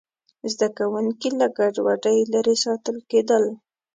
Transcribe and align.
زده 0.51 0.67
کوونکي 0.77 1.29
له 1.39 1.47
ګډوډۍ 1.57 2.19
لرې 2.33 2.55
ساتل 2.63 2.97
کېدل. 3.09 3.43